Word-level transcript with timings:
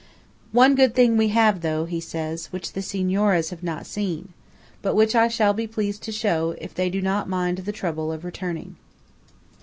"One 0.51 0.73
good 0.73 0.95
thing 0.95 1.15
we 1.15 1.27
have, 1.27 1.61
though," 1.61 1.85
he 1.85 1.99
says, 1.99 2.47
"which 2.47 2.73
the 2.73 2.81
Signoras 2.81 3.51
have 3.51 3.61
not 3.61 3.85
seen; 3.85 4.29
but 4.81 4.95
which 4.95 5.13
I 5.13 5.27
shall 5.27 5.53
be 5.53 5.67
pleased 5.67 6.01
to 6.01 6.11
show, 6.11 6.55
if 6.57 6.73
they 6.73 6.89
do 6.89 7.03
not 7.03 7.29
mind 7.29 7.59
the 7.59 7.71
trouble 7.71 8.11
of 8.11 8.25
returning." 8.25 8.77